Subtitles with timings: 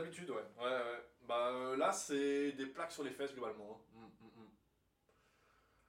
[0.00, 0.44] d'habitude, ouais.
[0.60, 1.02] Ouais.
[1.22, 3.80] Bah euh, là, c'est des plaques sur les fesses globalement.
[3.96, 3.98] hein.
[4.00, 4.48] Mm, mm, mm.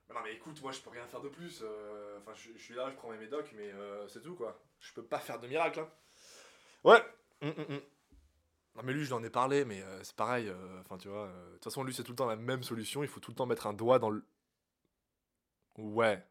[0.08, 1.60] Bah non, mais écoute, moi je peux rien faire de plus.
[1.62, 4.60] euh, Enfin, je, suis là, je prends mes médocs, mais euh, c'est tout quoi.
[4.80, 5.80] Je peux pas faire de miracle.
[5.80, 5.88] Hein.
[6.84, 7.02] Ouais.
[8.76, 10.52] Non, mais lui, je lui en ai parlé, mais c'est pareil.
[10.80, 11.26] Enfin, tu vois.
[11.28, 13.02] De toute façon, lui, c'est tout le temps la même solution.
[13.02, 14.24] Il faut tout le temps mettre un doigt dans le.
[15.78, 16.22] Ouais.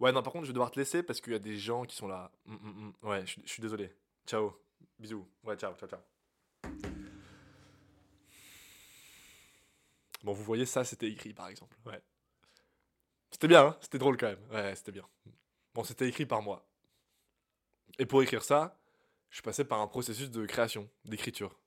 [0.00, 1.84] Ouais, non, par contre, je vais devoir te laisser parce qu'il y a des gens
[1.84, 2.30] qui sont là.
[3.02, 3.94] Ouais, je je suis désolé.
[4.26, 4.52] Ciao.
[4.98, 5.26] Bisous.
[5.44, 6.00] Ouais, ciao, ciao, ciao.
[10.22, 11.76] Bon, vous voyez, ça, c'était écrit, par exemple.
[11.86, 12.02] Ouais.
[13.30, 14.44] C'était bien, hein C'était drôle quand même.
[14.50, 15.08] Ouais, c'était bien.
[15.72, 16.68] Bon, c'était écrit par moi.
[17.98, 18.80] Et pour écrire ça,
[19.30, 21.58] je suis passé par un processus de création, d'écriture.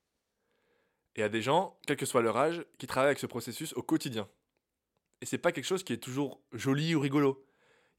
[1.16, 3.28] Et il y a des gens, quel que soit leur âge, qui travaillent avec ce
[3.28, 4.28] processus au quotidien.
[5.22, 7.46] Et c'est pas quelque chose qui est toujours joli ou rigolo.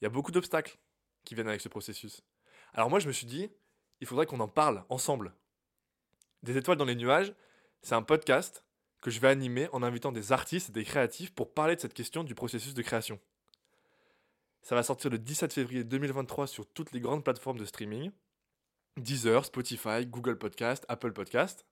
[0.01, 0.79] Il y a beaucoup d'obstacles
[1.25, 2.23] qui viennent avec ce processus.
[2.73, 3.51] Alors moi, je me suis dit,
[4.01, 5.35] il faudrait qu'on en parle ensemble.
[6.43, 7.35] Des étoiles dans les nuages,
[7.83, 8.65] c'est un podcast
[9.01, 11.95] que je vais animer en invitant des artistes et des créatifs pour parler de cette
[11.95, 13.19] question du processus de création.
[14.63, 18.11] Ça va sortir le 17 février 2023 sur toutes les grandes plateformes de streaming.
[18.97, 21.65] Deezer, Spotify, Google Podcast, Apple Podcast.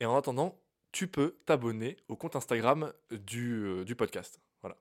[0.00, 0.58] Et en attendant,
[0.92, 4.40] tu peux t'abonner au compte Instagram du, euh, podcast.
[4.62, 4.76] Voilà.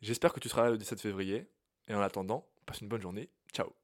[0.00, 1.46] J'espère que tu seras là le 17 février.
[1.88, 3.28] Et en attendant, passe une bonne journée.
[3.52, 3.74] Ciao